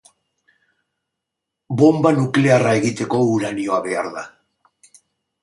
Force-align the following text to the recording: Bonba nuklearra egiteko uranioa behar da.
Bonba 1.81 2.13
nuklearra 2.15 2.73
egiteko 2.81 3.21
uranioa 3.35 3.79
behar 3.91 4.11
da. 4.19 4.27